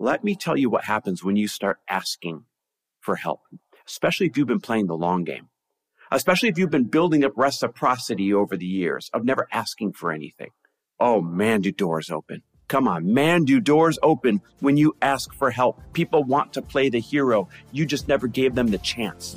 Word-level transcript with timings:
Let 0.00 0.22
me 0.22 0.36
tell 0.36 0.56
you 0.56 0.70
what 0.70 0.84
happens 0.84 1.24
when 1.24 1.34
you 1.34 1.48
start 1.48 1.80
asking 1.88 2.44
for 3.00 3.16
help, 3.16 3.40
especially 3.84 4.26
if 4.26 4.36
you've 4.36 4.46
been 4.46 4.60
playing 4.60 4.86
the 4.86 4.96
long 4.96 5.24
game, 5.24 5.48
especially 6.12 6.48
if 6.48 6.56
you've 6.56 6.70
been 6.70 6.84
building 6.84 7.24
up 7.24 7.32
reciprocity 7.34 8.32
over 8.32 8.56
the 8.56 8.64
years 8.64 9.10
of 9.12 9.24
never 9.24 9.48
asking 9.52 9.94
for 9.94 10.12
anything. 10.12 10.50
Oh 11.00 11.20
man, 11.20 11.62
do 11.62 11.72
doors 11.72 12.10
open. 12.10 12.42
Come 12.68 12.86
on, 12.86 13.12
man, 13.12 13.44
do 13.44 13.58
doors 13.58 13.98
open 14.00 14.40
when 14.60 14.76
you 14.76 14.94
ask 15.02 15.34
for 15.34 15.50
help. 15.50 15.80
People 15.94 16.22
want 16.22 16.52
to 16.52 16.62
play 16.62 16.88
the 16.90 17.00
hero. 17.00 17.48
You 17.72 17.84
just 17.84 18.06
never 18.06 18.28
gave 18.28 18.54
them 18.54 18.68
the 18.68 18.78
chance. 18.78 19.36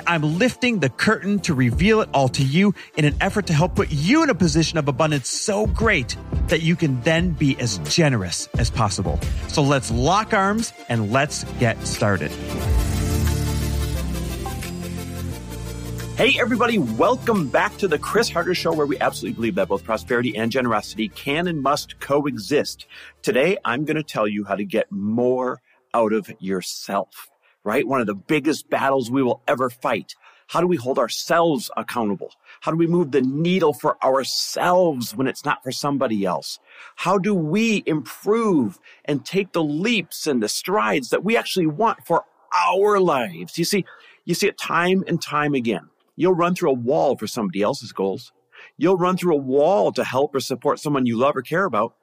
I'm 0.07 0.37
lifting 0.39 0.79
the 0.79 0.89
curtain 0.89 1.39
to 1.41 1.53
reveal 1.53 2.01
it 2.01 2.09
all 2.13 2.29
to 2.29 2.43
you 2.43 2.73
in 2.95 3.05
an 3.05 3.15
effort 3.21 3.47
to 3.47 3.53
help 3.53 3.75
put 3.75 3.91
you 3.91 4.23
in 4.23 4.29
a 4.29 4.35
position 4.35 4.77
of 4.77 4.87
abundance 4.87 5.29
so 5.29 5.67
great 5.67 6.15
that 6.47 6.61
you 6.61 6.75
can 6.75 7.01
then 7.01 7.31
be 7.31 7.59
as 7.59 7.77
generous 7.79 8.47
as 8.57 8.69
possible. 8.69 9.19
So 9.47 9.61
let's 9.61 9.91
lock 9.91 10.33
arms 10.33 10.73
and 10.89 11.11
let's 11.11 11.43
get 11.59 11.85
started. 11.85 12.31
Hey, 16.17 16.37
everybody, 16.39 16.77
welcome 16.77 17.47
back 17.47 17.77
to 17.77 17.87
the 17.87 17.97
Chris 17.97 18.29
Harder 18.29 18.53
Show, 18.53 18.73
where 18.73 18.85
we 18.85 18.99
absolutely 18.99 19.35
believe 19.35 19.55
that 19.55 19.69
both 19.69 19.83
prosperity 19.83 20.37
and 20.37 20.51
generosity 20.51 21.07
can 21.09 21.47
and 21.47 21.61
must 21.61 21.99
coexist. 21.99 22.85
Today, 23.23 23.57
I'm 23.65 23.85
going 23.85 23.97
to 23.97 24.03
tell 24.03 24.27
you 24.27 24.43
how 24.43 24.55
to 24.55 24.63
get 24.63 24.91
more 24.91 25.61
out 25.93 26.13
of 26.13 26.31
yourself 26.39 27.31
right? 27.63 27.87
One 27.87 28.01
of 28.01 28.07
the 28.07 28.15
biggest 28.15 28.69
battles 28.69 29.11
we 29.11 29.23
will 29.23 29.41
ever 29.47 29.69
fight. 29.69 30.15
How 30.47 30.59
do 30.59 30.67
we 30.67 30.75
hold 30.75 30.99
ourselves 30.99 31.71
accountable? 31.77 32.33
How 32.59 32.71
do 32.71 32.77
we 32.77 32.87
move 32.87 33.11
the 33.11 33.21
needle 33.21 33.71
for 33.71 34.03
ourselves 34.03 35.15
when 35.15 35.27
it's 35.27 35.45
not 35.45 35.63
for 35.63 35.71
somebody 35.71 36.25
else? 36.25 36.59
How 36.97 37.17
do 37.17 37.33
we 37.33 37.83
improve 37.85 38.77
and 39.05 39.25
take 39.25 39.53
the 39.53 39.63
leaps 39.63 40.27
and 40.27 40.43
the 40.43 40.49
strides 40.49 41.09
that 41.11 41.23
we 41.23 41.37
actually 41.37 41.67
want 41.67 42.05
for 42.05 42.25
our 42.53 42.99
lives? 42.99 43.57
You 43.57 43.63
see, 43.63 43.85
you 44.25 44.33
see 44.33 44.47
it 44.47 44.57
time 44.57 45.05
and 45.07 45.21
time 45.21 45.53
again. 45.53 45.89
You'll 46.17 46.33
run 46.35 46.53
through 46.53 46.71
a 46.71 46.73
wall 46.73 47.15
for 47.15 47.27
somebody 47.27 47.61
else's 47.61 47.93
goals. 47.93 48.33
You'll 48.77 48.97
run 48.97 49.15
through 49.15 49.35
a 49.35 49.41
wall 49.41 49.91
to 49.93 50.03
help 50.03 50.35
or 50.35 50.39
support 50.39 50.79
someone 50.79 51.05
you 51.05 51.17
love 51.17 51.37
or 51.37 51.41
care 51.41 51.65
about. 51.65 51.95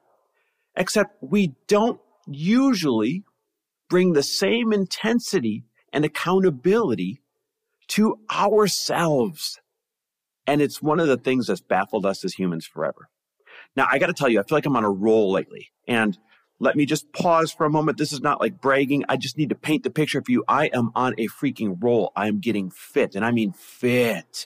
Except 0.75 1.21
we 1.21 1.53
don't 1.67 1.99
usually 2.27 3.23
bring 3.89 4.13
the 4.13 4.23
same 4.23 4.71
intensity 4.71 5.65
and 5.91 6.05
accountability 6.05 7.21
to 7.89 8.19
ourselves. 8.31 9.59
And 10.47 10.61
it's 10.61 10.81
one 10.81 10.99
of 10.99 11.07
the 11.07 11.17
things 11.17 11.47
that's 11.47 11.61
baffled 11.61 12.05
us 12.05 12.23
as 12.23 12.33
humans 12.33 12.65
forever. 12.65 13.09
Now, 13.75 13.87
I 13.91 13.99
got 13.99 14.07
to 14.07 14.13
tell 14.13 14.29
you, 14.29 14.39
I 14.39 14.43
feel 14.43 14.57
like 14.57 14.65
I'm 14.65 14.75
on 14.75 14.83
a 14.83 14.89
roll 14.89 15.31
lately. 15.31 15.69
And 15.87 16.17
let 16.59 16.75
me 16.75 16.85
just 16.85 17.11
pause 17.13 17.51
for 17.51 17.65
a 17.65 17.69
moment. 17.69 17.97
This 17.97 18.11
is 18.11 18.21
not 18.21 18.41
like 18.41 18.59
bragging. 18.61 19.05
I 19.07 19.17
just 19.17 19.37
need 19.37 19.49
to 19.49 19.55
paint 19.55 19.83
the 19.83 19.89
picture 19.89 20.21
for 20.21 20.31
you. 20.31 20.43
I 20.47 20.67
am 20.67 20.91
on 20.95 21.13
a 21.17 21.27
freaking 21.27 21.81
roll. 21.81 22.11
I 22.15 22.27
am 22.27 22.39
getting 22.39 22.69
fit, 22.69 23.15
and 23.15 23.23
I 23.23 23.31
mean 23.31 23.53
fit. 23.53 24.45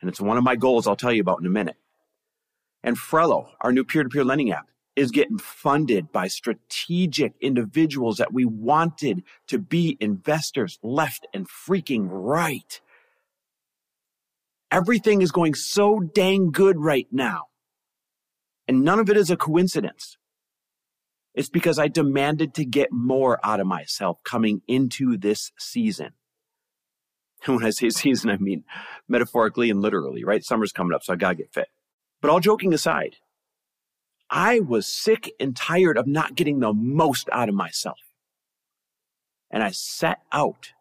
And 0.00 0.10
it's 0.10 0.20
one 0.20 0.36
of 0.36 0.44
my 0.44 0.56
goals 0.56 0.86
I'll 0.86 0.96
tell 0.96 1.12
you 1.12 1.22
about 1.22 1.40
in 1.40 1.46
a 1.46 1.50
minute. 1.50 1.76
And 2.82 2.96
Frello, 2.96 3.48
our 3.60 3.72
new 3.72 3.84
peer 3.84 4.02
to 4.02 4.08
peer 4.08 4.24
lending 4.24 4.52
app, 4.52 4.68
is 4.96 5.10
getting 5.10 5.38
funded 5.38 6.10
by 6.10 6.26
strategic 6.26 7.34
individuals 7.40 8.16
that 8.16 8.32
we 8.32 8.46
wanted 8.46 9.22
to 9.46 9.58
be 9.58 9.96
investors 10.00 10.78
left 10.82 11.26
and 11.34 11.46
freaking 11.48 12.08
right. 12.10 12.80
Everything 14.70 15.22
is 15.22 15.30
going 15.30 15.54
so 15.54 16.00
dang 16.00 16.50
good 16.50 16.80
right 16.80 17.06
now. 17.12 17.44
And 18.66 18.82
none 18.82 18.98
of 18.98 19.08
it 19.10 19.16
is 19.16 19.30
a 19.30 19.36
coincidence. 19.36 20.16
It's 21.34 21.50
because 21.50 21.78
I 21.78 21.88
demanded 21.88 22.54
to 22.54 22.64
get 22.64 22.88
more 22.90 23.38
out 23.44 23.60
of 23.60 23.66
myself 23.66 24.18
coming 24.24 24.62
into 24.66 25.18
this 25.18 25.52
season. 25.58 26.12
And 27.46 27.56
when 27.56 27.64
I 27.66 27.70
say 27.70 27.90
season, 27.90 28.30
I 28.30 28.38
mean 28.38 28.64
metaphorically 29.06 29.70
and 29.70 29.80
literally, 29.80 30.24
right? 30.24 30.42
Summer's 30.42 30.72
coming 30.72 30.94
up, 30.94 31.04
so 31.04 31.12
I 31.12 31.16
gotta 31.16 31.36
get 31.36 31.52
fit. 31.52 31.68
But 32.22 32.30
all 32.30 32.40
joking 32.40 32.72
aside, 32.72 33.16
I 34.30 34.60
was 34.60 34.86
sick 34.86 35.32
and 35.38 35.56
tired 35.56 35.96
of 35.96 36.06
not 36.06 36.34
getting 36.34 36.60
the 36.60 36.72
most 36.72 37.28
out 37.30 37.48
of 37.48 37.54
myself. 37.54 37.98
And 39.50 39.62
I 39.62 39.70
set 39.70 40.18
out 40.32 40.72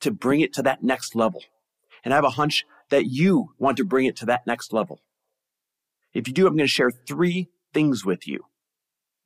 to 0.00 0.10
bring 0.10 0.40
it 0.40 0.52
to 0.54 0.62
that 0.62 0.82
next 0.82 1.14
level. 1.14 1.42
And 2.04 2.12
I 2.12 2.16
have 2.16 2.24
a 2.24 2.30
hunch 2.30 2.64
that 2.90 3.06
you 3.06 3.54
want 3.58 3.76
to 3.76 3.84
bring 3.84 4.06
it 4.06 4.16
to 4.16 4.26
that 4.26 4.46
next 4.46 4.72
level. 4.72 5.00
If 6.12 6.28
you 6.28 6.34
do, 6.34 6.46
I'm 6.46 6.56
going 6.56 6.66
to 6.66 6.68
share 6.68 6.90
three 6.90 7.48
things 7.72 8.04
with 8.04 8.26
you 8.26 8.44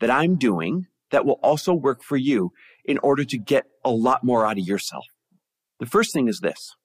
that 0.01 0.11
I'm 0.11 0.37
doing 0.37 0.87
that 1.11 1.25
will 1.25 1.41
also 1.43 1.73
work 1.73 2.03
for 2.03 2.17
you 2.17 2.53
in 2.85 2.99
order 2.99 3.25
to 3.25 3.39
get 3.39 3.65
a 3.85 3.91
lot 3.91 4.25
more 4.25 4.47
out 4.47 4.59
of 4.59 4.67
yourself. 4.67 5.07
The 5.81 5.87
first 5.87 6.13
thing 6.13 6.29
is 6.29 6.41
this. 6.41 6.77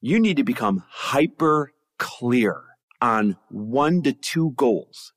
You 0.00 0.18
need 0.18 0.36
to 0.38 0.44
become 0.44 0.84
hyper 0.88 1.72
clear 1.98 2.64
on 3.00 3.36
one 3.48 4.02
to 4.02 4.12
two 4.12 4.52
goals 4.56 5.12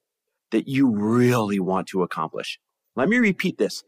that 0.52 0.68
you 0.68 0.90
really 0.90 1.60
want 1.60 1.88
to 1.88 2.04
accomplish. 2.04 2.60
Let 2.96 3.10
me 3.10 3.18
repeat 3.18 3.58
this. 3.58 3.84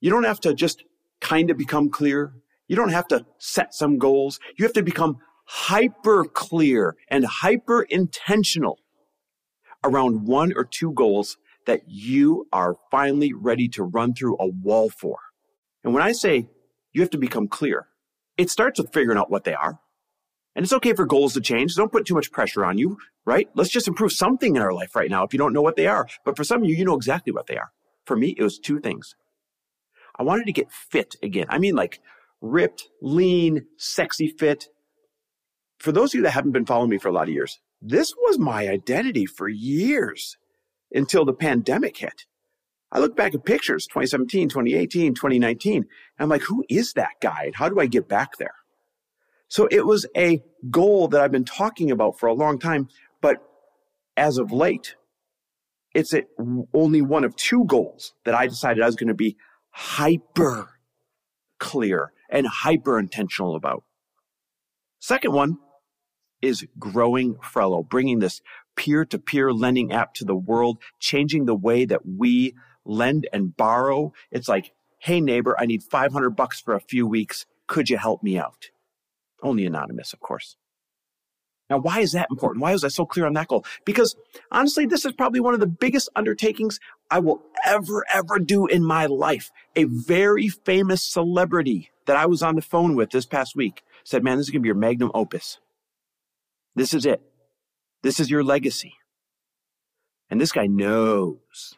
You 0.00 0.10
don't 0.10 0.24
have 0.24 0.40
to 0.40 0.54
just 0.54 0.84
kind 1.20 1.50
of 1.50 1.56
become 1.56 1.88
clear. 1.88 2.34
You 2.68 2.76
don't 2.76 2.90
have 2.90 3.08
to 3.08 3.24
set 3.38 3.74
some 3.74 3.98
goals. 3.98 4.38
You 4.58 4.64
have 4.64 4.74
to 4.74 4.82
become 4.82 5.18
hyper 5.46 6.24
clear 6.24 6.96
and 7.08 7.24
hyper 7.24 7.82
intentional 7.82 8.78
around 9.84 10.26
one 10.26 10.52
or 10.54 10.64
two 10.64 10.92
goals 10.92 11.38
that 11.66 11.82
you 11.86 12.46
are 12.52 12.76
finally 12.90 13.32
ready 13.32 13.68
to 13.68 13.84
run 13.84 14.14
through 14.14 14.36
a 14.38 14.46
wall 14.46 14.90
for. 14.90 15.18
And 15.84 15.94
when 15.94 16.02
I 16.02 16.12
say 16.12 16.48
you 16.92 17.00
have 17.00 17.10
to 17.10 17.18
become 17.18 17.48
clear, 17.48 17.88
it 18.36 18.50
starts 18.50 18.80
with 18.80 18.92
figuring 18.92 19.18
out 19.18 19.30
what 19.30 19.44
they 19.44 19.54
are. 19.54 19.78
And 20.54 20.64
it's 20.64 20.72
okay 20.72 20.94
for 20.94 21.06
goals 21.06 21.34
to 21.34 21.40
change. 21.40 21.74
Don't 21.74 21.92
put 21.92 22.06
too 22.06 22.14
much 22.14 22.32
pressure 22.32 22.64
on 22.64 22.78
you, 22.78 22.98
right? 23.26 23.48
Let's 23.54 23.70
just 23.70 23.88
improve 23.88 24.12
something 24.12 24.56
in 24.56 24.62
our 24.62 24.72
life 24.72 24.96
right 24.96 25.10
now 25.10 25.24
if 25.24 25.34
you 25.34 25.38
don't 25.38 25.52
know 25.52 25.60
what 25.60 25.76
they 25.76 25.86
are. 25.86 26.06
But 26.24 26.36
for 26.36 26.44
some 26.44 26.62
of 26.62 26.68
you, 26.68 26.76
you 26.76 26.84
know 26.84 26.96
exactly 26.96 27.32
what 27.32 27.48
they 27.48 27.58
are. 27.58 27.72
For 28.06 28.16
me, 28.16 28.34
it 28.38 28.42
was 28.42 28.58
two 28.58 28.80
things. 28.80 29.14
I 30.18 30.22
wanted 30.22 30.46
to 30.46 30.52
get 30.52 30.72
fit 30.72 31.16
again. 31.22 31.46
I 31.50 31.58
mean, 31.58 31.74
like 31.74 32.00
ripped, 32.40 32.88
lean, 33.02 33.66
sexy 33.76 34.28
fit. 34.28 34.68
For 35.78 35.92
those 35.92 36.10
of 36.10 36.18
you 36.18 36.22
that 36.22 36.30
haven't 36.30 36.52
been 36.52 36.64
following 36.64 36.88
me 36.88 36.98
for 36.98 37.08
a 37.08 37.12
lot 37.12 37.28
of 37.28 37.34
years, 37.34 37.58
this 37.82 38.14
was 38.16 38.38
my 38.38 38.68
identity 38.68 39.26
for 39.26 39.48
years 39.48 40.38
until 40.92 41.24
the 41.24 41.34
pandemic 41.34 41.98
hit. 41.98 42.24
I 42.92 43.00
look 43.00 43.16
back 43.16 43.34
at 43.34 43.44
pictures 43.44 43.86
2017, 43.86 44.48
2018, 44.48 45.14
2019. 45.14 45.76
And 45.76 45.86
I'm 46.18 46.28
like, 46.28 46.42
who 46.42 46.64
is 46.70 46.92
that 46.94 47.10
guy? 47.20 47.44
And 47.46 47.56
how 47.56 47.68
do 47.68 47.80
I 47.80 47.86
get 47.86 48.08
back 48.08 48.38
there? 48.38 48.54
So 49.48 49.68
it 49.70 49.86
was 49.86 50.06
a 50.16 50.42
goal 50.70 51.08
that 51.08 51.20
I've 51.20 51.32
been 51.32 51.44
talking 51.44 51.90
about 51.90 52.18
for 52.18 52.26
a 52.26 52.34
long 52.34 52.58
time, 52.58 52.88
but 53.20 53.36
as 54.16 54.38
of 54.38 54.52
late, 54.52 54.96
it's 55.94 56.12
only 56.74 57.00
one 57.00 57.24
of 57.24 57.36
two 57.36 57.64
goals 57.64 58.12
that 58.24 58.34
I 58.34 58.46
decided 58.46 58.82
I 58.82 58.86
was 58.86 58.96
going 58.96 59.08
to 59.08 59.14
be 59.14 59.36
hyper 59.70 60.78
clear 61.58 62.12
and 62.28 62.46
hyper 62.46 62.98
intentional 62.98 63.56
about. 63.56 63.84
Second 65.00 65.32
one 65.32 65.58
is 66.42 66.66
growing 66.78 67.36
Frello, 67.36 67.88
bringing 67.88 68.18
this 68.18 68.40
peer 68.76 69.04
to 69.06 69.18
peer 69.18 69.52
lending 69.52 69.92
app 69.92 70.14
to 70.14 70.24
the 70.24 70.36
world, 70.36 70.78
changing 71.00 71.46
the 71.46 71.54
way 71.54 71.84
that 71.84 72.02
we 72.06 72.54
lend 72.84 73.28
and 73.32 73.56
borrow. 73.56 74.12
It's 74.30 74.48
like, 74.48 74.72
Hey 74.98 75.20
neighbor, 75.20 75.56
I 75.58 75.66
need 75.66 75.82
500 75.82 76.30
bucks 76.30 76.60
for 76.60 76.74
a 76.74 76.80
few 76.80 77.06
weeks. 77.06 77.46
Could 77.66 77.90
you 77.90 77.98
help 77.98 78.22
me 78.22 78.38
out? 78.38 78.70
Only 79.42 79.66
anonymous, 79.66 80.12
of 80.12 80.20
course. 80.20 80.56
Now, 81.68 81.78
why 81.78 82.00
is 82.00 82.12
that 82.12 82.28
important? 82.30 82.62
Why 82.62 82.72
was 82.72 82.84
I 82.84 82.88
so 82.88 83.04
clear 83.04 83.26
on 83.26 83.32
that 83.34 83.48
goal? 83.48 83.64
Because 83.84 84.14
honestly, 84.52 84.86
this 84.86 85.04
is 85.04 85.12
probably 85.12 85.40
one 85.40 85.54
of 85.54 85.60
the 85.60 85.66
biggest 85.66 86.08
undertakings 86.14 86.78
I 87.10 87.18
will 87.18 87.42
ever, 87.64 88.04
ever 88.12 88.38
do 88.38 88.66
in 88.66 88.84
my 88.84 89.06
life. 89.06 89.50
A 89.74 89.84
very 89.84 90.48
famous 90.48 91.02
celebrity 91.02 91.90
that 92.06 92.16
I 92.16 92.26
was 92.26 92.42
on 92.42 92.54
the 92.54 92.62
phone 92.62 92.94
with 92.94 93.10
this 93.10 93.26
past 93.26 93.56
week 93.56 93.82
said, 94.04 94.22
man, 94.22 94.36
this 94.36 94.46
is 94.46 94.50
going 94.50 94.60
to 94.60 94.62
be 94.62 94.68
your 94.68 94.76
magnum 94.76 95.10
opus. 95.12 95.58
This 96.76 96.94
is 96.94 97.04
it. 97.04 97.20
This 98.02 98.20
is 98.20 98.30
your 98.30 98.44
legacy. 98.44 98.94
And 100.30 100.40
this 100.40 100.52
guy 100.52 100.66
knows. 100.66 101.74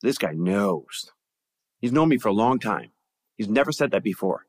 This 0.00 0.16
guy 0.16 0.32
knows. 0.32 1.10
He's 1.80 1.92
known 1.92 2.08
me 2.08 2.16
for 2.16 2.28
a 2.28 2.32
long 2.32 2.58
time. 2.58 2.92
He's 3.36 3.48
never 3.48 3.72
said 3.72 3.90
that 3.90 4.02
before. 4.02 4.46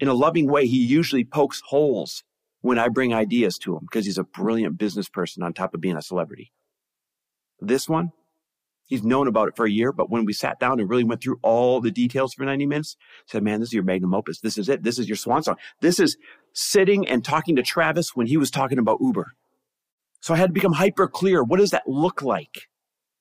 In 0.00 0.08
a 0.08 0.14
loving 0.14 0.50
way, 0.50 0.66
he 0.66 0.84
usually 0.84 1.24
pokes 1.24 1.62
holes 1.66 2.24
when 2.62 2.78
I 2.78 2.88
bring 2.88 3.12
ideas 3.12 3.58
to 3.58 3.76
him 3.76 3.80
because 3.82 4.06
he's 4.06 4.18
a 4.18 4.24
brilliant 4.24 4.78
business 4.78 5.08
person 5.08 5.42
on 5.42 5.52
top 5.52 5.74
of 5.74 5.80
being 5.80 5.96
a 5.96 6.02
celebrity. 6.02 6.52
This 7.60 7.88
one, 7.88 8.12
he's 8.86 9.02
known 9.02 9.28
about 9.28 9.48
it 9.48 9.56
for 9.56 9.66
a 9.66 9.70
year, 9.70 9.92
but 9.92 10.10
when 10.10 10.24
we 10.24 10.32
sat 10.32 10.58
down 10.58 10.80
and 10.80 10.88
really 10.88 11.04
went 11.04 11.22
through 11.22 11.38
all 11.42 11.80
the 11.80 11.90
details 11.90 12.34
for 12.34 12.44
90 12.44 12.66
minutes, 12.66 12.96
said, 13.26 13.42
man, 13.42 13.60
this 13.60 13.68
is 13.68 13.72
your 13.74 13.82
magnum 13.82 14.14
opus. 14.14 14.40
This 14.40 14.56
is 14.56 14.68
it. 14.68 14.82
This 14.82 14.98
is 14.98 15.08
your 15.08 15.16
swan 15.16 15.42
song. 15.42 15.56
This 15.80 16.00
is 16.00 16.16
sitting 16.54 17.06
and 17.06 17.24
talking 17.24 17.56
to 17.56 17.62
Travis 17.62 18.16
when 18.16 18.26
he 18.26 18.36
was 18.36 18.50
talking 18.50 18.78
about 18.78 18.98
Uber. 19.00 19.32
So 20.20 20.34
I 20.34 20.36
had 20.36 20.50
to 20.50 20.54
become 20.54 20.74
hyper 20.74 21.08
clear. 21.08 21.42
What 21.42 21.58
does 21.58 21.70
that 21.70 21.88
look 21.88 22.22
like 22.22 22.68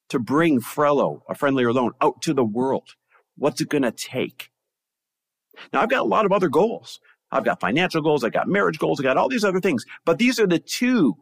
to 0.09 0.19
bring 0.19 0.61
Frello, 0.61 1.21
a 1.27 1.33
friendlier 1.33 1.73
loan, 1.73 1.93
out 1.99 2.21
to 2.21 2.33
the 2.33 2.43
world? 2.43 2.89
What's 3.35 3.59
it 3.59 3.69
going 3.69 3.81
to 3.81 3.91
take? 3.91 4.51
Now 5.73 5.81
I've 5.81 5.89
got 5.89 6.01
a 6.01 6.07
lot 6.07 6.25
of 6.25 6.31
other 6.31 6.49
goals. 6.49 6.99
I've 7.31 7.45
got 7.45 7.59
financial 7.59 8.01
goals. 8.01 8.23
I've 8.23 8.33
got 8.33 8.47
marriage 8.47 8.77
goals. 8.77 8.99
I've 8.99 9.05
got 9.05 9.17
all 9.17 9.29
these 9.29 9.43
other 9.43 9.61
things, 9.61 9.85
but 10.05 10.17
these 10.17 10.39
are 10.39 10.47
the 10.47 10.59
two 10.59 11.15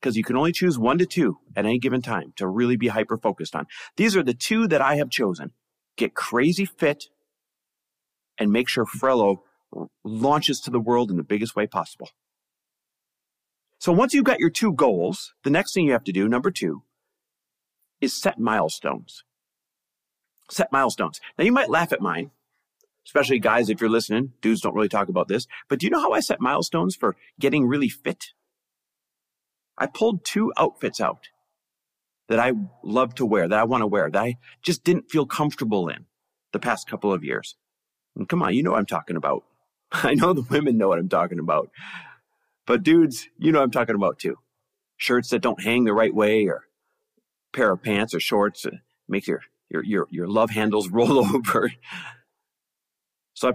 because 0.00 0.16
you 0.16 0.24
can 0.24 0.36
only 0.36 0.52
choose 0.52 0.78
one 0.78 0.98
to 0.98 1.06
two 1.06 1.38
at 1.54 1.66
any 1.66 1.78
given 1.78 2.00
time 2.00 2.32
to 2.36 2.46
really 2.46 2.76
be 2.76 2.88
hyper 2.88 3.18
focused 3.18 3.54
on. 3.54 3.66
These 3.96 4.16
are 4.16 4.22
the 4.22 4.34
two 4.34 4.66
that 4.68 4.80
I 4.80 4.96
have 4.96 5.10
chosen. 5.10 5.52
Get 5.96 6.14
crazy 6.14 6.64
fit 6.64 7.04
and 8.38 8.50
make 8.50 8.68
sure 8.68 8.86
Frello 8.86 9.40
launches 10.02 10.60
to 10.60 10.70
the 10.70 10.80
world 10.80 11.10
in 11.10 11.16
the 11.16 11.22
biggest 11.22 11.54
way 11.54 11.66
possible. 11.66 12.08
So 13.78 13.92
once 13.92 14.14
you've 14.14 14.24
got 14.24 14.40
your 14.40 14.50
two 14.50 14.72
goals, 14.72 15.32
the 15.44 15.50
next 15.50 15.72
thing 15.72 15.86
you 15.86 15.92
have 15.92 16.04
to 16.04 16.12
do, 16.12 16.28
number 16.28 16.50
two, 16.50 16.82
is 18.00 18.14
set 18.14 18.38
milestones. 18.38 19.24
Set 20.50 20.72
milestones. 20.72 21.20
Now 21.38 21.44
you 21.44 21.52
might 21.52 21.70
laugh 21.70 21.92
at 21.92 22.00
mine, 22.00 22.30
especially 23.06 23.38
guys, 23.38 23.68
if 23.68 23.80
you're 23.80 23.90
listening. 23.90 24.32
Dudes 24.40 24.60
don't 24.60 24.74
really 24.74 24.88
talk 24.88 25.08
about 25.08 25.28
this, 25.28 25.46
but 25.68 25.78
do 25.78 25.86
you 25.86 25.90
know 25.90 26.00
how 26.00 26.12
I 26.12 26.20
set 26.20 26.40
milestones 26.40 26.96
for 26.96 27.16
getting 27.38 27.66
really 27.66 27.88
fit? 27.88 28.26
I 29.78 29.86
pulled 29.86 30.24
two 30.24 30.52
outfits 30.58 31.00
out 31.00 31.28
that 32.28 32.38
I 32.38 32.52
love 32.84 33.14
to 33.16 33.26
wear, 33.26 33.48
that 33.48 33.58
I 33.58 33.64
want 33.64 33.82
to 33.82 33.86
wear, 33.86 34.10
that 34.10 34.22
I 34.22 34.36
just 34.62 34.84
didn't 34.84 35.10
feel 35.10 35.26
comfortable 35.26 35.88
in 35.88 36.06
the 36.52 36.60
past 36.60 36.88
couple 36.88 37.12
of 37.12 37.24
years. 37.24 37.56
And 38.14 38.28
come 38.28 38.42
on, 38.42 38.54
you 38.54 38.62
know 38.62 38.72
what 38.72 38.78
I'm 38.78 38.86
talking 38.86 39.16
about. 39.16 39.44
I 39.92 40.14
know 40.14 40.32
the 40.32 40.46
women 40.48 40.76
know 40.76 40.88
what 40.88 40.98
I'm 40.98 41.08
talking 41.08 41.38
about. 41.38 41.70
But 42.66 42.82
dudes, 42.82 43.28
you 43.38 43.50
know 43.50 43.58
what 43.58 43.64
I'm 43.64 43.70
talking 43.70 43.96
about 43.96 44.18
too. 44.18 44.36
Shirts 44.96 45.30
that 45.30 45.42
don't 45.42 45.62
hang 45.62 45.84
the 45.84 45.94
right 45.94 46.14
way 46.14 46.46
or 46.46 46.64
pair 47.52 47.72
of 47.72 47.82
pants 47.82 48.14
or 48.14 48.20
shorts 48.20 48.62
that 48.62 48.74
make 49.08 49.26
your, 49.26 49.40
your, 49.68 49.82
your, 49.82 50.06
your 50.10 50.28
love 50.28 50.50
handles 50.50 50.88
roll 50.92 51.18
over. 51.18 51.72
So 53.40 53.48
I 53.48 53.52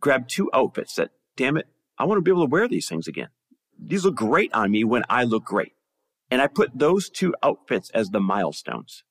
grabbed 0.00 0.30
two 0.30 0.50
outfits 0.54 0.94
that, 0.94 1.10
damn 1.36 1.56
it, 1.56 1.66
I 1.98 2.04
want 2.04 2.18
to 2.18 2.22
be 2.22 2.30
able 2.30 2.46
to 2.46 2.50
wear 2.50 2.68
these 2.68 2.88
things 2.88 3.08
again. 3.08 3.28
These 3.78 4.04
look 4.04 4.14
great 4.14 4.52
on 4.52 4.70
me 4.70 4.84
when 4.84 5.02
I 5.08 5.24
look 5.24 5.44
great. 5.44 5.72
And 6.30 6.40
I 6.40 6.46
put 6.46 6.78
those 6.78 7.08
two 7.08 7.34
outfits 7.42 7.90
as 7.90 8.10
the 8.10 8.20
milestones. 8.20 9.02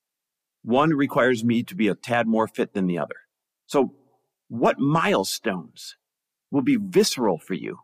One 0.63 0.91
requires 0.91 1.43
me 1.43 1.63
to 1.63 1.75
be 1.75 1.87
a 1.87 1.95
tad 1.95 2.27
more 2.27 2.47
fit 2.47 2.73
than 2.73 2.87
the 2.87 2.97
other. 2.97 3.15
So 3.67 3.93
what 4.47 4.79
milestones 4.79 5.95
will 6.51 6.61
be 6.61 6.77
visceral 6.77 7.37
for 7.37 7.53
you 7.53 7.79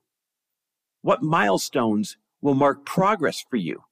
what 1.01 1.23
milestones 1.23 2.17
will 2.41 2.53
mark 2.53 2.85
progress 2.85 3.43
for 3.49 3.57
you? 3.57 3.83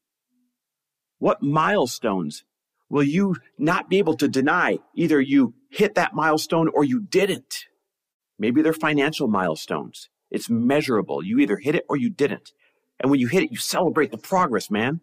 What 1.17 1.41
milestones 1.41 2.43
will 2.89 3.03
you 3.03 3.35
not 3.57 3.89
be 3.89 3.97
able 3.97 4.15
to 4.17 4.27
deny? 4.27 4.77
Either 4.95 5.19
you 5.19 5.53
hit 5.69 5.95
that 5.95 6.13
milestone 6.13 6.69
or 6.73 6.83
you 6.83 7.01
didn't. 7.01 7.65
Maybe 8.39 8.61
they're 8.61 8.73
financial 8.73 9.27
milestones. 9.27 10.09
It's 10.31 10.49
measurable. 10.49 11.23
You 11.23 11.39
either 11.39 11.57
hit 11.57 11.75
it 11.75 11.85
or 11.89 11.97
you 11.97 12.09
didn't. 12.09 12.53
And 12.99 13.11
when 13.11 13.19
you 13.19 13.27
hit 13.27 13.43
it, 13.43 13.51
you 13.51 13.57
celebrate 13.57 14.11
the 14.11 14.17
progress, 14.17 14.71
man. 14.71 15.01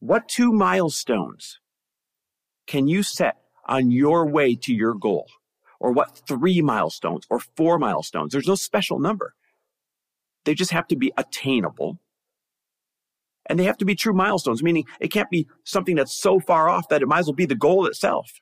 What 0.00 0.28
two 0.28 0.52
milestones 0.52 1.60
can 2.66 2.88
you 2.88 3.02
set 3.02 3.36
on 3.66 3.90
your 3.90 4.26
way 4.26 4.54
to 4.56 4.74
your 4.74 4.94
goal? 4.94 5.26
Or 5.80 5.92
what 5.92 6.22
three 6.26 6.62
milestones 6.62 7.26
or 7.28 7.40
four 7.40 7.78
milestones? 7.78 8.32
There's 8.32 8.48
no 8.48 8.54
special 8.54 8.98
number. 8.98 9.34
They 10.44 10.54
just 10.54 10.70
have 10.70 10.86
to 10.88 10.96
be 10.96 11.12
attainable. 11.16 11.98
And 13.46 13.58
they 13.58 13.64
have 13.64 13.76
to 13.78 13.84
be 13.84 13.94
true 13.94 14.14
milestones, 14.14 14.62
meaning 14.62 14.84
it 15.00 15.08
can't 15.12 15.30
be 15.30 15.46
something 15.64 15.96
that's 15.96 16.18
so 16.18 16.40
far 16.40 16.68
off 16.70 16.88
that 16.88 17.02
it 17.02 17.08
might 17.08 17.20
as 17.20 17.26
well 17.26 17.34
be 17.34 17.44
the 17.44 17.54
goal 17.54 17.86
itself. 17.86 18.40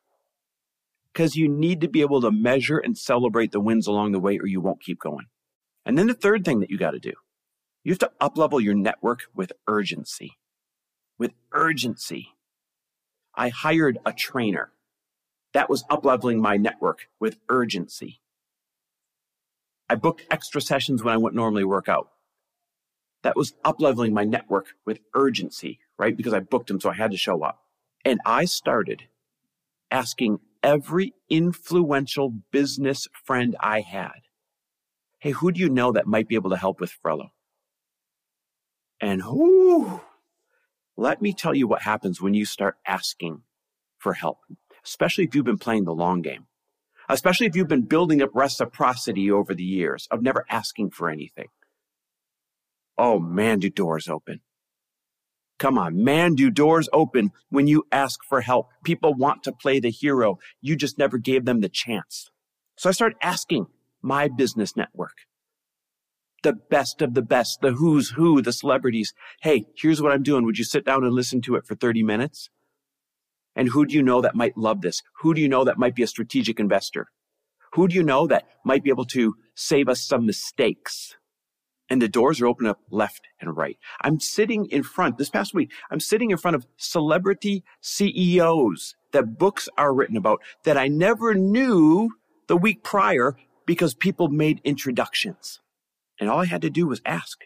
Because 1.13 1.37
you 1.37 1.49
need 1.49 1.81
to 1.83 1.89
be 1.89 2.01
able 2.01 2.21
to 2.23 2.31
measure 2.31 2.79
and 2.79 2.97
celebrate 2.97 3.53
the 3.53 3.61
wins 3.61 3.87
along 3.87 4.13
the 4.13 4.21
way 4.21 4.39
or 4.39 4.47
you 4.47 4.61
won't 4.61 4.83
keep 4.83 4.99
going. 4.99 5.27
And 5.85 5.99
then 5.99 6.07
the 6.07 6.15
third 6.15 6.45
thing 6.45 6.61
that 6.61 6.71
you 6.71 6.79
got 6.79 6.93
to 6.93 6.99
do, 6.99 7.13
you 7.85 7.93
have 7.93 7.99
to 7.99 8.13
uplevel 8.21 8.63
your 8.63 8.75
network 8.75 9.25
with 9.35 9.53
urgency. 9.67 10.33
With 11.19 11.33
urgency. 11.53 12.29
I 13.35 13.49
hired 13.49 13.99
a 14.07 14.13
trainer. 14.13 14.73
That 15.53 15.69
was 15.69 15.85
upleveling 15.85 16.41
my 16.41 16.57
network 16.57 17.09
with 17.21 17.39
urgency. 17.49 18.21
I 19.89 19.97
booked 19.97 20.25
extra 20.31 20.61
sessions 20.61 21.03
when 21.03 21.13
I 21.13 21.19
wouldn't 21.19 21.37
normally 21.37 21.65
work 21.65 21.89
out. 21.89 22.09
That 23.23 23.37
was 23.37 23.53
upleveling 23.65 24.13
my 24.13 24.25
network 24.25 24.69
with 24.87 25.01
urgency, 25.15 25.81
right? 25.99 26.17
Because 26.17 26.33
I 26.33 26.41
booked 26.41 26.69
them, 26.69 26.81
so 26.81 26.91
I 26.91 26.95
had 26.95 27.11
to 27.11 27.17
show 27.17 27.43
up. 27.43 27.61
And 28.05 28.21
I 28.25 28.47
started 28.47 29.05
asking 29.91 30.41
every 30.63 31.15
influential 31.29 32.31
business 32.51 33.09
friend 33.25 33.57
I 33.61 33.81
had, 33.81 34.23
Hey, 35.19 35.31
who 35.31 35.53
do 35.53 35.61
you 35.61 35.69
know 35.69 35.93
that 35.93 36.07
might 36.07 36.29
be 36.29 36.35
able 36.35 36.51
to 36.51 36.57
help 36.57 36.81
with 36.81 36.93
Frello? 37.05 37.29
And 39.01 39.23
who? 39.23 40.01
let 40.97 41.23
me 41.23 41.33
tell 41.33 41.55
you 41.55 41.67
what 41.67 41.83
happens 41.83 42.21
when 42.21 42.35
you 42.35 42.45
start 42.45 42.77
asking 42.87 43.43
for 43.99 44.13
help, 44.13 44.39
especially 44.85 45.25
if 45.25 45.35
you've 45.35 45.45
been 45.45 45.59
playing 45.59 45.85
the 45.85 45.95
long 45.95 46.21
game 46.21 46.47
especially 47.09 47.47
if 47.47 47.57
you've 47.57 47.69
been 47.69 47.83
building 47.83 48.23
up 48.23 48.31
reciprocity 48.35 49.31
over 49.31 49.55
the 49.55 49.63
years 49.63 50.09
of 50.11 50.23
never 50.23 50.45
asking 50.49 50.91
for 50.91 51.11
anything. 51.11 51.49
Oh 52.99 53.19
man, 53.19 53.59
do 53.59 53.71
doors 53.71 54.09
open. 54.09 54.41
Come 55.63 55.79
on, 55.79 56.03
man, 56.03 56.35
do 56.35 56.51
doors 56.51 56.89
open 56.93 57.31
when 57.49 57.69
you 57.69 57.85
ask 57.93 58.19
for 58.29 58.41
help. 58.41 58.71
People 58.83 59.15
want 59.15 59.45
to 59.45 59.53
play 59.53 59.79
the 59.79 59.93
hero. 59.93 60.41
You 60.61 60.75
just 60.75 60.99
never 60.99 61.19
gave 61.19 61.45
them 61.45 61.61
the 61.61 61.69
chance. 61.69 62.29
So 62.77 62.89
I 62.89 62.93
started 62.93 63.17
asking 63.23 63.67
my 64.03 64.27
business 64.27 64.77
network, 64.77 65.15
the 66.43 66.55
best 66.55 67.01
of 67.01 67.15
the 67.15 67.23
best, 67.23 67.61
the 67.61 67.75
who's 67.75 68.11
who, 68.11 68.43
the 68.43 68.53
celebrities. 68.53 69.15
Hey, 69.43 69.67
here's 69.77 70.03
what 70.03 70.11
I'm 70.11 70.25
doing. 70.25 70.45
Would 70.47 70.59
you 70.59 70.65
sit 70.65 70.85
down 70.85 71.05
and 71.05 71.15
listen 71.15 71.41
to 71.43 71.55
it 71.55 71.65
for 71.65 71.77
30 71.77 72.03
minutes? 72.03 72.51
And 73.55 73.69
who 73.69 73.87
do 73.87 73.95
you 73.95 74.03
know 74.03 74.21
that 74.21 74.35
might 74.35 74.59
love 74.59 74.81
this? 74.81 75.01
Who 75.21 75.33
do 75.33 75.41
you 75.41 75.49
know 75.49 75.63
that 75.63 75.79
might 75.79 75.95
be 75.95 76.03
a 76.03 76.09
strategic 76.09 76.59
investor? 76.59 77.07
Who 77.75 77.87
do 77.87 77.95
you 77.95 78.03
know 78.03 78.27
that 78.27 78.49
might 78.65 78.83
be 78.83 78.91
able 78.91 79.07
to 79.07 79.37
save 79.55 79.89
us 79.89 80.05
some 80.05 80.27
mistakes? 80.27 81.15
And 81.93 82.01
the 82.01 82.09
doors 82.09 82.41
are 82.41 82.47
open 82.47 82.67
up 82.67 82.81
left 82.91 83.29
and 83.39 83.55
right. 83.55 83.77
I'm 84.01 84.19
sitting 84.19 84.65
in 84.71 84.83
front 84.83 85.19
this 85.19 85.29
past 85.29 85.53
week. 85.53 85.71
I'm 85.91 86.01
sitting 86.01 86.31
in 86.31 86.39
front 86.39 86.55
of 86.55 86.67
celebrity 86.79 87.65
CEOs 87.83 88.95
that 89.13 89.37
books 89.37 89.69
are 89.77 89.93
written 89.93 90.17
about 90.17 90.41
that 90.65 90.79
I 90.79 90.89
never 90.89 91.35
knew 91.35 92.09
the 92.47 92.57
week 92.57 92.83
prior 92.83 93.37
because 93.67 93.93
people 93.93 94.29
made 94.29 94.63
introductions. 94.65 95.61
And 96.19 96.31
all 96.31 96.39
I 96.39 96.47
had 96.47 96.63
to 96.63 96.71
do 96.71 96.87
was 96.87 97.03
ask. 97.05 97.41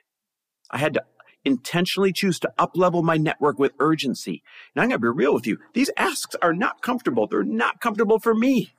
I 0.71 0.79
had 0.79 0.95
to 0.95 1.03
intentionally 1.45 2.13
choose 2.13 2.39
to 2.39 2.53
uplevel 2.57 3.03
my 3.03 3.17
network 3.17 3.59
with 3.59 3.73
urgency. 3.81 4.45
And 4.77 4.81
I'm 4.81 4.91
going 4.91 5.01
to 5.01 5.13
be 5.13 5.19
real 5.25 5.35
with 5.35 5.49
you. 5.49 5.59
These 5.75 5.91
asks 5.97 6.37
are 6.41 6.55
not 6.55 6.83
comfortable. 6.83 7.27
They're 7.27 7.43
not 7.43 7.81
comfortable 7.81 8.21
for 8.21 8.33
me. 8.33 8.75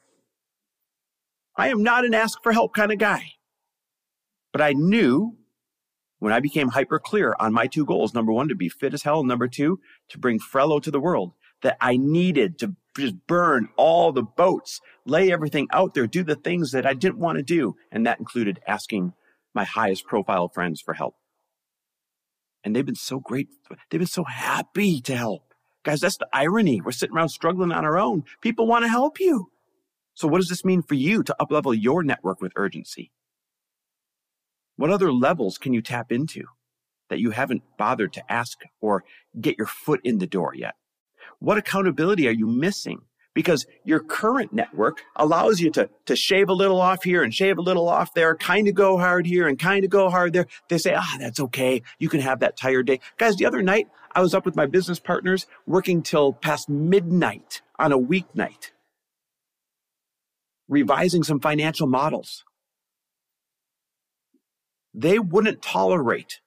I 1.57 1.67
am 1.67 1.83
not 1.83 2.05
an 2.05 2.13
ask 2.13 2.41
for 2.41 2.53
help 2.53 2.73
kind 2.73 2.93
of 2.93 2.99
guy. 2.99 3.33
But 4.53 4.61
I 4.61 4.71
knew 4.71 5.35
when 6.19 6.33
I 6.33 6.39
became 6.39 6.69
hyper 6.69 6.99
clear 6.99 7.35
on 7.39 7.53
my 7.53 7.67
two 7.67 7.85
goals, 7.85 8.13
number 8.13 8.31
one, 8.31 8.47
to 8.47 8.55
be 8.55 8.69
fit 8.69 8.93
as 8.93 9.03
hell. 9.03 9.23
Number 9.23 9.47
two, 9.47 9.79
to 10.09 10.17
bring 10.17 10.39
Frello 10.39 10.81
to 10.81 10.91
the 10.91 10.99
world, 10.99 11.33
that 11.61 11.77
I 11.79 11.97
needed 11.97 12.59
to 12.59 12.75
just 12.97 13.15
burn 13.27 13.69
all 13.77 14.11
the 14.11 14.23
boats, 14.23 14.79
lay 15.05 15.31
everything 15.31 15.67
out 15.71 15.93
there, 15.93 16.07
do 16.07 16.23
the 16.23 16.35
things 16.35 16.71
that 16.71 16.85
I 16.85 16.93
didn't 16.93 17.19
want 17.19 17.37
to 17.37 17.43
do. 17.43 17.75
And 17.91 18.05
that 18.05 18.19
included 18.19 18.59
asking 18.67 19.13
my 19.53 19.63
highest 19.63 20.05
profile 20.05 20.49
friends 20.49 20.81
for 20.81 20.93
help. 20.93 21.15
And 22.63 22.75
they've 22.75 22.85
been 22.85 22.95
so 22.95 23.19
great. 23.19 23.47
They've 23.89 23.99
been 23.99 24.07
so 24.07 24.23
happy 24.23 24.99
to 25.01 25.15
help. 25.15 25.53
Guys, 25.83 26.01
that's 26.01 26.17
the 26.17 26.27
irony. 26.33 26.81
We're 26.81 26.91
sitting 26.91 27.15
around 27.15 27.29
struggling 27.29 27.71
on 27.71 27.85
our 27.85 27.97
own. 27.97 28.23
People 28.41 28.67
want 28.67 28.83
to 28.83 28.89
help 28.89 29.19
you. 29.19 29.51
So 30.15 30.27
what 30.27 30.39
does 30.39 30.49
this 30.49 30.65
mean 30.65 30.81
for 30.81 30.95
you 30.95 31.23
to 31.23 31.35
uplevel 31.39 31.77
your 31.79 32.03
network 32.03 32.41
with 32.41 32.51
urgency? 32.55 33.11
What 34.77 34.91
other 34.91 35.11
levels 35.11 35.57
can 35.57 35.73
you 35.73 35.81
tap 35.81 36.11
into 36.11 36.45
that 37.09 37.19
you 37.19 37.31
haven't 37.31 37.63
bothered 37.77 38.13
to 38.13 38.31
ask 38.31 38.59
or 38.79 39.03
get 39.39 39.57
your 39.57 39.67
foot 39.67 39.99
in 40.03 40.19
the 40.19 40.27
door 40.27 40.53
yet? 40.55 40.75
What 41.39 41.57
accountability 41.57 42.27
are 42.27 42.31
you 42.31 42.47
missing? 42.47 43.01
Because 43.33 43.67
your 43.83 43.99
current 43.99 44.53
network 44.53 45.01
allows 45.15 45.59
you 45.59 45.69
to, 45.71 45.89
to 46.05 46.15
shave 46.15 46.49
a 46.49 46.53
little 46.53 46.81
off 46.81 47.03
here 47.03 47.21
and 47.21 47.33
shave 47.33 47.57
a 47.57 47.61
little 47.61 47.87
off 47.87 48.13
there, 48.13 48.35
kind 48.35 48.67
of 48.67 48.73
go 48.73 48.97
hard 48.97 49.27
here 49.27 49.47
and 49.47 49.59
kind 49.59 49.83
of 49.83 49.91
go 49.91 50.09
hard 50.09 50.33
there. 50.33 50.47
They 50.69 50.79
say, 50.79 50.95
ah, 50.95 51.17
that's 51.19 51.39
okay. 51.39 51.83
You 51.99 52.09
can 52.09 52.21
have 52.21 52.39
that 52.39 52.57
tired 52.57 52.87
day. 52.87 52.99
Guys, 53.17 53.35
the 53.35 53.45
other 53.45 53.61
night, 53.61 53.87
I 54.13 54.21
was 54.21 54.33
up 54.33 54.45
with 54.45 54.55
my 54.55 54.65
business 54.65 54.99
partners 54.99 55.45
working 55.67 56.01
till 56.01 56.33
past 56.33 56.67
midnight 56.67 57.61
on 57.77 57.91
a 57.91 57.99
weeknight, 57.99 58.71
revising 60.67 61.23
some 61.23 61.39
financial 61.39 61.85
models. 61.85 62.43
They 64.97 65.19
wouldn't 65.19 65.61
tolerate 65.61 66.41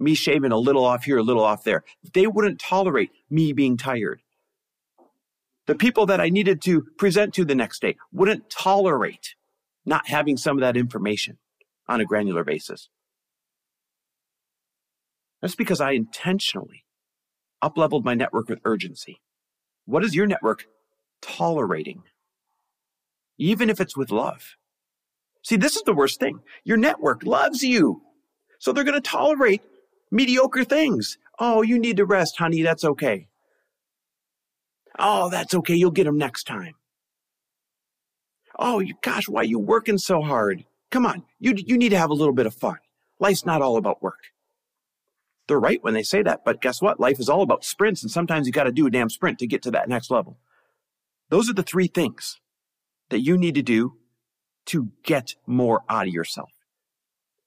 me 0.00 0.14
shaving 0.14 0.50
a 0.50 0.58
little 0.58 0.84
off 0.84 1.04
here, 1.04 1.18
a 1.18 1.22
little 1.22 1.44
off 1.44 1.62
there. 1.62 1.84
They 2.12 2.26
wouldn't 2.26 2.60
tolerate 2.60 3.10
me 3.30 3.52
being 3.52 3.76
tired. 3.76 4.22
The 5.68 5.76
people 5.76 6.06
that 6.06 6.20
I 6.20 6.28
needed 6.28 6.60
to 6.62 6.82
present 6.98 7.32
to 7.34 7.44
the 7.44 7.54
next 7.54 7.80
day 7.80 7.96
wouldn't 8.12 8.50
tolerate 8.50 9.36
not 9.86 10.08
having 10.08 10.36
some 10.36 10.56
of 10.56 10.62
that 10.62 10.76
information 10.76 11.38
on 11.88 12.00
a 12.00 12.04
granular 12.04 12.42
basis. 12.42 12.88
That's 15.40 15.54
because 15.54 15.80
I 15.80 15.92
intentionally 15.92 16.84
upleveled 17.62 18.04
my 18.04 18.14
network 18.14 18.48
with 18.48 18.58
urgency. 18.64 19.20
What 19.86 20.04
is 20.04 20.16
your 20.16 20.26
network 20.26 20.64
tolerating? 21.20 22.02
Even 23.38 23.70
if 23.70 23.80
it's 23.80 23.96
with 23.96 24.10
love. 24.10 24.56
See, 25.42 25.56
this 25.56 25.76
is 25.76 25.82
the 25.82 25.94
worst 25.94 26.20
thing. 26.20 26.40
Your 26.64 26.76
network 26.76 27.24
loves 27.24 27.62
you. 27.62 28.02
So 28.58 28.72
they're 28.72 28.84
going 28.84 29.00
to 29.00 29.00
tolerate 29.00 29.62
mediocre 30.10 30.64
things. 30.64 31.18
Oh, 31.38 31.62
you 31.62 31.78
need 31.78 31.96
to 31.96 32.04
rest, 32.04 32.38
honey. 32.38 32.62
That's 32.62 32.84
okay. 32.84 33.26
Oh, 34.98 35.30
that's 35.30 35.54
okay. 35.54 35.74
You'll 35.74 35.90
get 35.90 36.04
them 36.04 36.18
next 36.18 36.44
time. 36.44 36.74
Oh, 38.58 38.78
you, 38.78 38.94
gosh, 39.02 39.28
why 39.28 39.40
are 39.40 39.44
you 39.44 39.58
working 39.58 39.98
so 39.98 40.22
hard? 40.22 40.64
Come 40.90 41.06
on. 41.06 41.24
You, 41.40 41.54
you 41.56 41.76
need 41.76 41.88
to 41.88 41.98
have 41.98 42.10
a 42.10 42.14
little 42.14 42.34
bit 42.34 42.46
of 42.46 42.54
fun. 42.54 42.76
Life's 43.18 43.46
not 43.46 43.62
all 43.62 43.76
about 43.76 44.02
work. 44.02 44.20
They're 45.48 45.58
right 45.58 45.82
when 45.82 45.94
they 45.94 46.02
say 46.02 46.22
that, 46.22 46.44
but 46.44 46.60
guess 46.60 46.80
what? 46.80 47.00
Life 47.00 47.18
is 47.18 47.28
all 47.28 47.42
about 47.42 47.64
sprints, 47.64 48.02
and 48.02 48.10
sometimes 48.10 48.46
you 48.46 48.52
got 48.52 48.64
to 48.64 48.72
do 48.72 48.86
a 48.86 48.90
damn 48.90 49.10
sprint 49.10 49.38
to 49.40 49.46
get 49.46 49.62
to 49.62 49.70
that 49.72 49.88
next 49.88 50.10
level. 50.10 50.38
Those 51.30 51.50
are 51.50 51.54
the 51.54 51.62
three 51.62 51.88
things 51.88 52.40
that 53.10 53.20
you 53.20 53.36
need 53.36 53.54
to 53.56 53.62
do 53.62 53.94
to 54.66 54.90
get 55.02 55.34
more 55.46 55.82
out 55.88 56.06
of 56.06 56.12
yourself. 56.12 56.50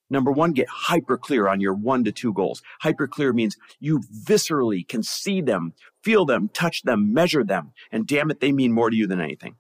Number 0.10 0.32
one, 0.32 0.52
get 0.52 0.68
hyper 0.70 1.18
clear 1.18 1.48
on 1.48 1.60
your 1.60 1.74
one 1.74 2.04
to 2.04 2.12
two 2.12 2.32
goals. 2.32 2.62
Hyper 2.82 3.08
clear 3.08 3.34
means 3.34 3.58
you 3.80 4.00
viscerally 4.00 4.88
can 4.88 5.02
see 5.02 5.42
them, 5.42 5.74
feel 6.04 6.26
them, 6.26 6.50
touch 6.54 6.84
them, 6.84 7.14
measure 7.14 7.44
them, 7.44 7.74
and 7.92 8.06
damn 8.06 8.30
it, 8.30 8.40
they 8.40 8.52
mean 8.52 8.72
more 8.72 8.90
to 8.90 8.96
you 8.96 9.08
than 9.08 9.20
anything. 9.20 9.56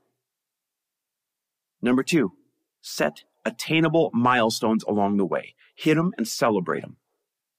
Number 1.81 2.03
two, 2.03 2.33
set 2.81 3.23
attainable 3.43 4.11
milestones 4.13 4.83
along 4.83 5.17
the 5.17 5.25
way. 5.25 5.55
Hit 5.75 5.95
them 5.95 6.13
and 6.17 6.27
celebrate 6.27 6.81
them. 6.81 6.97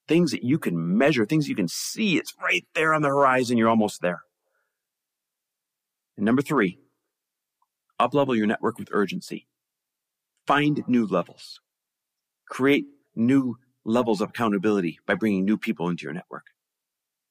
Things 0.07 0.31
that 0.31 0.43
you 0.43 0.57
can 0.57 0.97
measure, 0.97 1.25
things 1.25 1.49
you 1.49 1.55
can 1.55 1.67
see. 1.67 2.17
It's 2.17 2.33
right 2.41 2.65
there 2.73 2.93
on 2.93 3.01
the 3.01 3.09
horizon. 3.09 3.57
You're 3.57 3.69
almost 3.69 4.01
there. 4.01 4.21
And 6.15 6.25
number 6.25 6.41
three, 6.41 6.79
uplevel 7.99 8.35
your 8.35 8.47
network 8.47 8.79
with 8.79 8.89
urgency. 8.91 9.47
Find 10.47 10.83
new 10.87 11.05
levels. 11.05 11.59
Create 12.47 12.85
new 13.15 13.57
levels 13.83 14.21
of 14.21 14.29
accountability 14.29 14.99
by 15.05 15.15
bringing 15.15 15.43
new 15.43 15.57
people 15.57 15.89
into 15.89 16.03
your 16.03 16.13
network. 16.13 16.45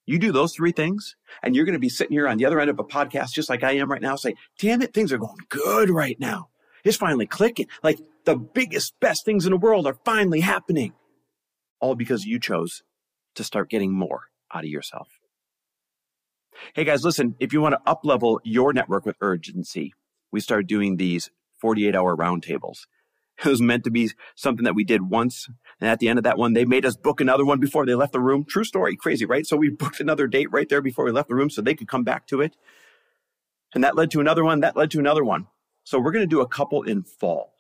You 0.05 0.19
do 0.19 0.31
those 0.31 0.55
three 0.55 0.73
things, 0.73 1.17
and 1.43 1.57
you're 1.57 1.65
going 1.65 1.73
to 1.73 1.81
be 1.81 1.89
sitting 1.89 2.13
here 2.13 2.29
on 2.29 2.37
the 2.37 2.45
other 2.45 2.61
end 2.61 2.71
of 2.71 2.79
a 2.79 2.85
podcast, 2.85 3.33
just 3.33 3.49
like 3.49 3.65
I 3.65 3.73
am 3.73 3.91
right 3.91 4.03
now, 4.03 4.15
say, 4.17 4.35
damn 4.59 4.83
it, 4.83 4.95
things 4.95 5.13
are 5.13 5.19
going 5.19 5.39
good 5.49 5.91
right 5.91 6.19
now. 6.21 6.51
It's 6.85 6.97
finally 6.97 7.27
clicking. 7.27 7.67
Like 7.83 7.99
the 8.25 8.37
biggest, 8.37 9.01
best 9.01 9.25
things 9.25 9.47
in 9.47 9.51
the 9.51 9.57
world 9.57 9.87
are 9.87 9.99
finally 10.05 10.41
happening. 10.41 10.93
All 11.81 11.97
because 11.97 12.25
you 12.25 12.39
chose 12.39 12.83
to 13.35 13.43
start 13.43 13.71
getting 13.71 13.93
more 13.93 14.25
out 14.55 14.65
of 14.65 14.71
yourself. 14.71 15.09
Hey 16.75 16.85
guys, 16.85 17.05
listen, 17.05 17.35
if 17.41 17.53
you 17.53 17.61
want 17.61 17.75
to 17.75 17.91
up 17.91 18.01
level 18.05 18.41
your 18.45 18.73
network 18.73 19.05
with 19.05 19.17
urgency, 19.21 19.93
we 20.31 20.41
started 20.41 20.69
doing 20.69 20.97
these 20.97 21.31
48 21.59 21.97
hour 21.97 22.17
roundtables. 22.17 22.87
It 23.45 23.49
was 23.49 23.61
meant 23.61 23.85
to 23.85 23.91
be 23.91 24.11
something 24.35 24.65
that 24.65 24.75
we 24.75 24.85
did 24.85 25.03
once. 25.03 25.49
And 25.81 25.91
at 25.91 25.99
the 25.99 26.09
end 26.09 26.19
of 26.19 26.25
that 26.25 26.39
one, 26.39 26.55
they 26.55 26.65
made 26.65 26.87
us 26.87 26.97
book 26.97 27.21
another 27.21 27.45
one 27.45 27.61
before 27.61 27.85
they 27.85 27.95
left 27.95 28.13
the 28.13 28.21
room. 28.21 28.45
True 28.45 28.65
story. 28.65 28.97
Crazy, 28.97 29.25
right? 29.25 29.47
So 29.47 29.57
we 29.57 29.69
booked 29.79 30.01
another 30.01 30.27
date 30.27 30.51
right 30.53 30.69
there 30.69 30.83
before 30.83 31.05
we 31.05 31.13
left 31.13 31.29
the 31.29 31.35
room 31.35 31.51
so 31.51 31.61
they 31.61 31.75
could 31.75 31.89
come 31.89 32.05
back 32.05 32.27
to 32.29 32.41
it. 32.41 32.57
And 33.75 33.85
that 33.85 33.97
led 33.97 34.11
to 34.13 34.21
another 34.21 34.45
one. 34.45 34.61
That 34.61 34.77
led 34.77 34.91
to 34.93 34.99
another 34.99 35.25
one. 35.25 35.49
So 35.85 35.99
we're 35.99 36.13
going 36.13 36.23
to 36.23 36.35
do 36.35 36.41
a 36.41 36.49
couple 36.49 36.83
in 36.83 37.03
fall. 37.03 37.53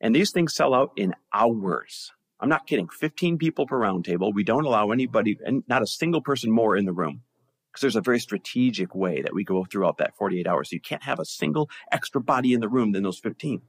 And 0.00 0.14
these 0.14 0.32
things 0.32 0.54
sell 0.54 0.74
out 0.74 0.92
in 0.96 1.14
hours. 1.32 2.12
I'm 2.40 2.48
not 2.48 2.66
kidding. 2.66 2.88
15 2.88 3.38
people 3.38 3.66
per 3.66 3.78
roundtable. 3.78 4.34
We 4.34 4.44
don't 4.44 4.64
allow 4.64 4.90
anybody 4.90 5.38
and 5.46 5.62
not 5.68 5.82
a 5.82 5.86
single 5.86 6.20
person 6.20 6.50
more 6.50 6.76
in 6.76 6.84
the 6.84 6.92
room 6.92 7.22
because 7.72 7.80
there's 7.80 7.96
a 7.96 8.02
very 8.02 8.18
strategic 8.18 8.94
way 8.94 9.22
that 9.22 9.32
we 9.32 9.44
go 9.44 9.64
throughout 9.64 9.98
that 9.98 10.16
48 10.16 10.46
hours. 10.46 10.70
So 10.70 10.74
you 10.74 10.80
can't 10.80 11.04
have 11.04 11.20
a 11.20 11.24
single 11.24 11.70
extra 11.90 12.20
body 12.20 12.52
in 12.52 12.60
the 12.60 12.68
room 12.68 12.92
than 12.92 13.04
those 13.04 13.18
15 13.18 13.62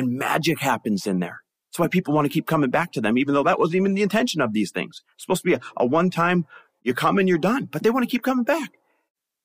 and 0.00 0.18
magic 0.18 0.60
happens 0.60 1.06
in 1.06 1.20
there. 1.20 1.42
That's 1.68 1.78
why 1.78 1.88
people 1.88 2.14
want 2.14 2.24
to 2.24 2.32
keep 2.32 2.46
coming 2.46 2.70
back 2.70 2.90
to 2.92 3.00
them, 3.00 3.18
even 3.18 3.34
though 3.34 3.42
that 3.44 3.58
wasn't 3.58 3.76
even 3.76 3.94
the 3.94 4.02
intention 4.02 4.40
of 4.40 4.54
these 4.54 4.70
things. 4.70 5.02
It's 5.14 5.24
supposed 5.24 5.42
to 5.42 5.46
be 5.50 5.54
a, 5.54 5.60
a 5.76 5.86
one 5.86 6.08
time, 6.08 6.46
you 6.82 6.94
come 6.94 7.18
and 7.18 7.28
you're 7.28 7.38
done, 7.38 7.66
but 7.66 7.82
they 7.82 7.90
want 7.90 8.02
to 8.02 8.10
keep 8.10 8.22
coming 8.22 8.44
back. 8.44 8.72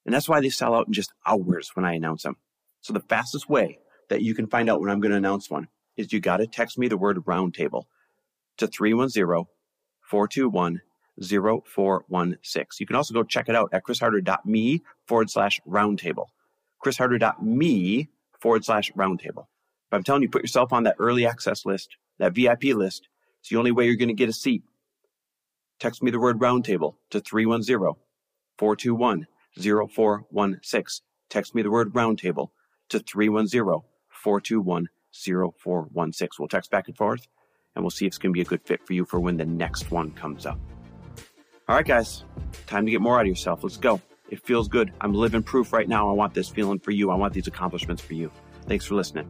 And 0.06 0.16
that's 0.16 0.30
why 0.30 0.40
they 0.40 0.50
sell 0.50 0.74
out 0.74 0.88
in 0.88 0.94
just 0.94 1.12
hours 1.26 1.72
when 1.74 1.86
I 1.86 1.94
announce 1.94 2.24
them. 2.24 2.38
So 2.82 2.94
the 2.94 3.02
fastest 3.02 3.50
way 3.50 3.80
that 4.10 4.22
you 4.22 4.34
can 4.34 4.48
find 4.48 4.70
out 4.70 4.80
when 4.80 4.90
I'm 4.90 5.02
going 5.02 5.12
to 5.12 5.18
announce 5.18 5.50
one 5.50 5.68
is 5.98 6.14
you 6.14 6.20
got 6.20 6.38
to 6.38 6.48
text 6.48 6.78
me 6.78 6.88
the 6.88 6.98
word 6.98 7.18
roundtable 7.26 7.84
to 8.58 8.68
310 8.68 9.46
421 10.02 10.82
0416. 11.22 12.68
You 12.80 12.88
can 12.88 12.96
also 12.96 13.14
go 13.14 13.24
check 13.24 13.50
it 13.50 13.56
out 13.56 13.70
at 13.74 13.84
chrisharder.me 13.84 14.84
forward 15.06 15.30
slash 15.30 15.60
roundtable. 15.68 16.28
chrisharder.me 16.84 18.10
forward 18.40 18.66
slash 18.66 18.92
roundtable. 18.94 19.48
I'm 19.96 20.04
telling 20.04 20.22
you, 20.22 20.30
put 20.30 20.44
yourself 20.44 20.74
on 20.74 20.84
that 20.84 20.96
early 21.00 21.26
access 21.26 21.66
list, 21.66 21.98
that 22.20 22.34
VIP 22.34 22.76
list. 22.76 23.08
It's 23.40 23.50
the 23.50 23.58
only 23.58 23.72
way 23.72 23.86
you're 23.86 23.96
going 23.96 24.10
to 24.10 24.14
get 24.14 24.30
a 24.30 24.34
seat. 24.34 24.64
Text 25.80 26.02
me 26.02 26.12
the 26.12 26.20
word 26.20 26.40
roundtable 26.40 26.96
to 27.10 27.20
310 27.20 27.96
421 28.58 29.28
0416. 29.58 31.06
Text 31.30 31.56
me 31.56 31.62
the 31.62 31.72
word 31.72 31.94
roundtable 31.94 32.50
to 32.90 33.00
310 33.00 33.82
421 34.10 34.88
0416. 35.12 36.30
We'll 36.40 36.48
text 36.48 36.72
back 36.72 36.88
and 36.88 36.98
forth 36.98 37.28
and 37.76 37.84
we'll 37.84 37.92
see 37.92 38.06
if 38.06 38.12
it's 38.12 38.18
going 38.18 38.32
to 38.32 38.38
be 38.38 38.42
a 38.42 38.46
good 38.46 38.62
fit 38.64 38.86
for 38.86 38.94
you 38.94 39.06
for 39.06 39.20
when 39.20 39.38
the 39.38 39.46
next 39.46 39.92
one 39.92 40.12
comes 40.12 40.46
up. 40.46 40.60
All 41.68 41.76
right, 41.76 41.86
guys, 41.86 42.24
time 42.68 42.86
to 42.86 42.92
get 42.92 43.02
more 43.02 43.18
out 43.18 43.22
of 43.22 43.28
yourself. 43.28 43.64
Let's 43.64 43.78
go. 43.78 44.02
It 44.30 44.42
feels 44.42 44.68
good. 44.68 44.92
I'm 45.02 45.14
living 45.14 45.44
proof 45.44 45.74
right 45.74 45.88
now. 45.88 46.10
I 46.10 46.14
want 46.14 46.34
this 46.34 46.50
feeling 46.50 46.80
for 46.80 46.92
you. 46.92 47.12
I 47.12 47.16
want 47.16 47.34
these 47.34 47.48
accomplishments 47.48 48.02
for 48.02 48.14
you. 48.14 48.32
Thanks 48.68 48.86
for 48.86 48.96
listening. 48.96 49.30